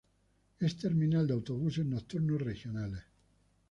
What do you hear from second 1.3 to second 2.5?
autobuses nocturnos